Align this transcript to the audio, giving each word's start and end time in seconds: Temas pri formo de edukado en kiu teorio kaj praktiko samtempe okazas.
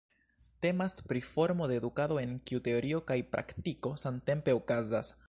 Temas 0.65 0.95
pri 1.09 1.21
formo 1.25 1.67
de 1.71 1.77
edukado 1.81 2.19
en 2.23 2.33
kiu 2.51 2.63
teorio 2.71 3.05
kaj 3.13 3.19
praktiko 3.37 3.93
samtempe 4.07 4.61
okazas. 4.63 5.19